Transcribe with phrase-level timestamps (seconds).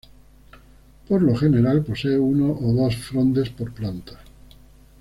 [1.07, 4.19] Por lo general posee uno o dos frondes por planta.